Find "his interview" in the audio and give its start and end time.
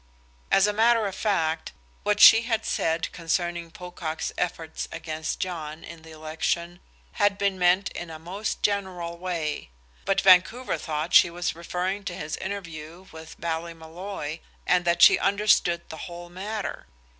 12.15-13.05